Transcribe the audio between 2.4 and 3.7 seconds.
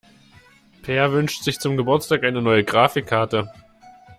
neue Grafikkarte.